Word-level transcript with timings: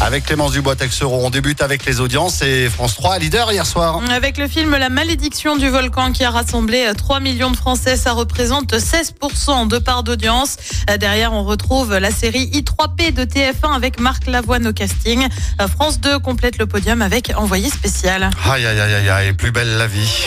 Avec 0.00 0.26
Clémence 0.26 0.52
Dubois-Texereau, 0.52 1.20
on 1.24 1.30
débute 1.30 1.62
avec 1.62 1.86
les 1.86 2.00
audiences 2.00 2.42
et 2.42 2.68
France 2.68 2.94
3, 2.94 3.18
leader 3.18 3.50
hier 3.52 3.64
soir. 3.66 4.00
Avec 4.10 4.36
le 4.36 4.48
film 4.48 4.76
La 4.76 4.90
malédiction 4.90 5.56
du 5.56 5.68
volcan 5.68 6.12
qui 6.12 6.24
a 6.24 6.30
rassemblé 6.30 6.90
3 6.96 7.20
millions 7.20 7.50
de 7.50 7.56
Français, 7.56 7.96
ça 7.96 8.12
représente 8.12 8.74
16% 8.74 9.66
de 9.66 9.78
part 9.78 10.02
d'audience. 10.02 10.56
Derrière, 11.00 11.32
on 11.32 11.42
retrouve 11.44 11.96
la 11.96 12.10
série 12.10 12.50
I3P 12.52 13.14
de 13.14 13.24
TF1 13.24 13.74
avec 13.74 13.98
Marc 13.98 14.26
Lavoine 14.26 14.66
au 14.66 14.72
casting. 14.72 15.26
France 15.74 16.00
2 16.00 16.18
complète 16.18 16.58
le 16.58 16.66
podium 16.66 17.00
avec 17.00 17.32
Envoyé 17.36 17.70
spécial. 17.70 18.28
Aïe, 18.50 18.66
aïe, 18.66 18.80
aïe, 18.80 18.94
aïe, 18.94 19.08
aïe, 19.08 19.32
plus 19.32 19.52
belle 19.52 19.78
la 19.78 19.86
vie. 19.86 20.26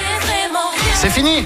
C'est 0.95 1.11
fini 1.11 1.45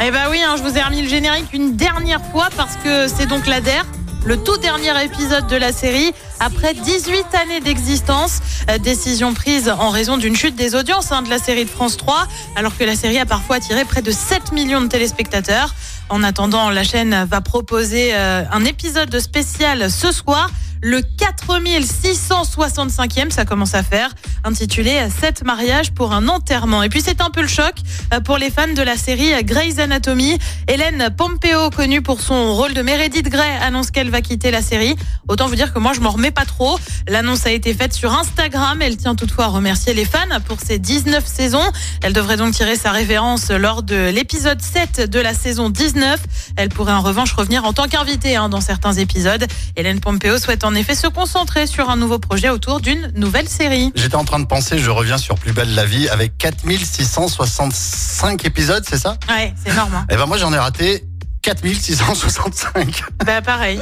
Eh 0.00 0.10
bah 0.10 0.26
oui, 0.30 0.40
hein, 0.44 0.56
je 0.58 0.62
vous 0.62 0.76
ai 0.76 0.82
remis 0.82 1.02
le 1.02 1.08
générique 1.08 1.52
une 1.52 1.76
dernière 1.76 2.20
fois 2.32 2.48
parce 2.56 2.74
que 2.82 3.06
c'est 3.06 3.26
donc 3.26 3.46
la 3.46 3.60
DER 3.60 3.82
le 4.24 4.38
tout 4.38 4.56
dernier 4.56 5.04
épisode 5.04 5.46
de 5.48 5.56
la 5.56 5.72
série 5.72 6.12
après 6.40 6.74
18 6.74 7.26
années 7.34 7.60
d'existence. 7.60 8.40
Euh, 8.70 8.78
décision 8.78 9.34
prise 9.34 9.68
en 9.68 9.90
raison 9.90 10.16
d'une 10.16 10.34
chute 10.34 10.56
des 10.56 10.74
audiences 10.74 11.12
hein, 11.12 11.22
de 11.22 11.28
la 11.28 11.38
série 11.38 11.64
de 11.64 11.70
France 11.70 11.96
3, 11.96 12.26
alors 12.56 12.76
que 12.76 12.84
la 12.84 12.96
série 12.96 13.18
a 13.18 13.26
parfois 13.26 13.56
attiré 13.56 13.84
près 13.84 14.02
de 14.02 14.10
7 14.10 14.52
millions 14.52 14.80
de 14.80 14.88
téléspectateurs. 14.88 15.74
En 16.08 16.22
attendant, 16.22 16.70
la 16.70 16.84
chaîne 16.84 17.26
va 17.30 17.40
proposer 17.40 18.10
euh, 18.14 18.44
un 18.50 18.64
épisode 18.64 19.18
spécial 19.18 19.90
ce 19.90 20.10
soir 20.12 20.50
le 20.84 21.00
4665e, 21.00 23.30
ça 23.30 23.46
commence 23.46 23.74
à 23.74 23.82
faire, 23.82 24.10
intitulé 24.44 25.00
7 25.18 25.42
mariages 25.42 25.92
pour 25.92 26.12
un 26.12 26.28
enterrement. 26.28 26.82
Et 26.82 26.90
puis 26.90 27.00
c'est 27.02 27.22
un 27.22 27.30
peu 27.30 27.40
le 27.40 27.48
choc 27.48 27.72
euh, 28.12 28.20
pour 28.20 28.36
les 28.36 28.50
fans 28.50 28.70
de 28.70 28.82
la 28.82 28.98
série 28.98 29.32
Grey's 29.44 29.78
Anatomy. 29.78 30.38
Hélène 30.68 31.08
Pompeo, 31.16 31.70
connue 31.70 32.02
pour 32.02 32.20
son 32.20 32.52
rôle 32.52 32.74
de 32.74 32.82
Meredith 32.82 33.30
Grey, 33.30 33.50
annonce 33.62 33.90
qu'elle 33.90 34.10
va 34.10 34.20
quitter 34.20 34.50
la 34.50 34.60
série. 34.60 34.94
Autant 35.26 35.46
vous 35.46 35.56
dire 35.56 35.72
que 35.72 35.78
moi 35.78 35.94
je 35.94 36.00
m'en 36.00 36.10
remets 36.10 36.30
pas 36.30 36.44
trop. 36.44 36.78
L'annonce 37.08 37.46
a 37.46 37.50
été 37.50 37.72
faite 37.72 37.94
sur 37.94 38.12
Instagram. 38.12 38.82
Elle 38.82 38.98
tient 38.98 39.14
toutefois 39.14 39.46
à 39.46 39.48
remercier 39.48 39.94
les 39.94 40.04
fans 40.04 40.18
pour 40.46 40.60
ses 40.60 40.78
19 40.78 41.26
saisons. 41.26 41.64
Elle 42.02 42.12
devrait 42.12 42.36
donc 42.36 42.52
tirer 42.52 42.76
sa 42.76 42.90
révérence 42.90 43.50
lors 43.50 43.82
de 43.82 44.10
l'épisode 44.10 44.60
7 44.60 45.08
de 45.08 45.18
la 45.18 45.32
saison 45.32 45.70
19. 45.70 46.20
Elle 46.56 46.68
pourrait 46.68 46.92
en 46.92 47.00
revanche 47.00 47.32
revenir 47.32 47.64
en 47.64 47.72
tant 47.72 47.88
qu'invitée 47.88 48.36
hein, 48.36 48.50
dans 48.50 48.60
certains 48.60 48.92
épisodes. 48.92 49.46
Hélène 49.76 50.00
Pompeo 50.00 50.36
souhaite 50.36 50.62
en 50.62 50.73
en 50.74 50.76
effet 50.76 50.96
se 50.96 51.06
concentrer 51.06 51.68
sur 51.68 51.88
un 51.88 51.94
nouveau 51.94 52.18
projet 52.18 52.48
autour 52.48 52.80
d'une 52.80 53.12
nouvelle 53.14 53.48
série. 53.48 53.92
J'étais 53.94 54.16
en 54.16 54.24
train 54.24 54.40
de 54.40 54.44
penser, 54.44 54.76
je 54.76 54.90
reviens 54.90 55.18
sur 55.18 55.36
Plus 55.36 55.52
belle 55.52 55.72
la 55.72 55.86
vie 55.86 56.08
avec 56.08 56.36
4665 56.36 58.44
épisodes, 58.44 58.84
c'est 58.84 58.98
ça? 58.98 59.16
Ouais, 59.28 59.54
c'est 59.62 59.70
énorme. 59.70 59.94
Hein. 59.94 60.04
Eh 60.10 60.16
ben 60.16 60.26
moi 60.26 60.36
j'en 60.36 60.52
ai 60.52 60.58
raté 60.58 61.04
4665. 61.44 63.02
Bah 63.26 63.42
pareil, 63.42 63.78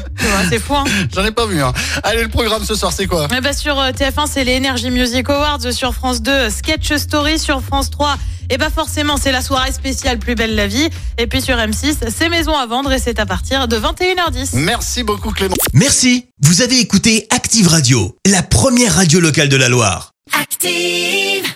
c'est 0.51 0.59
fou. 0.59 0.75
Hein. 0.75 0.85
J'en 1.15 1.25
ai 1.25 1.31
pas 1.31 1.47
vu. 1.47 1.63
Hein. 1.63 1.73
Allez, 2.03 2.23
le 2.23 2.29
programme 2.29 2.65
ce 2.65 2.75
soir, 2.75 2.93
c'est 2.93 3.07
quoi? 3.07 3.29
Eh 3.37 3.41
bah, 3.41 3.53
Sur 3.53 3.79
euh, 3.79 3.93
TF1, 3.93 4.27
c'est 4.29 4.43
les 4.43 4.57
Energy 4.57 4.91
Music 4.91 5.31
Awards. 5.31 5.73
Sur 5.73 5.95
France 5.95 6.23
2, 6.23 6.51
Sketch 6.51 6.93
Story. 6.95 7.39
Sur 7.39 7.63
France 7.63 7.91
3, 7.91 8.17
et 8.51 8.59
bah 8.59 8.69
forcément, 8.69 9.17
c'est 9.17 9.33
la 9.33 9.43
soirée 9.43 9.73
spéciale 9.73 10.19
Plus 10.19 10.35
belle 10.35 10.57
la 10.57 10.67
vie. 10.67 10.89
Et 11.19 11.29
puis 11.29 11.41
sur 11.41 11.57
M6, 11.57 11.97
c'est 12.15 12.29
Maison 12.29 12.57
à 12.57 12.67
vendre 12.67 12.93
et 12.93 12.99
c'est 12.99 13.21
à 13.21 13.27
partir 13.27 13.69
de 13.69 13.77
21h10. 13.77 14.51
Merci 14.55 15.05
beaucoup 15.05 15.31
Clément. 15.31 15.55
Merci. 15.73 16.27
Vous 16.41 16.63
avez 16.63 16.81
écouté 16.81 17.27
Active 17.31 17.69
Radio, 17.69 18.17
la 18.27 18.43
première 18.43 18.97
radio 18.97 19.21
locale 19.21 19.49
de 19.49 19.57
la 19.57 19.69
Loire. 19.69 20.13
Active. 20.39 21.53